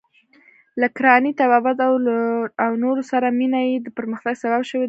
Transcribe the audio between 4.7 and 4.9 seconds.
ده.